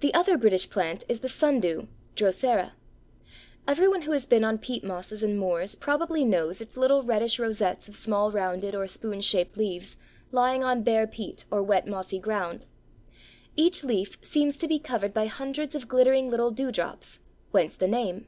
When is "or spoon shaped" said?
8.74-9.56